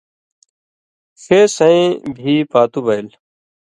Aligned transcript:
ݜے 1.23 1.39
سَیں 1.55 1.83
بھی 2.15 2.33
پاتُو 2.51 2.79
بَیل۔ 2.85 3.07